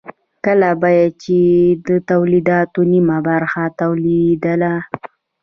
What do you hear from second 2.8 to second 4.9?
نیمه برخه تولیدېدله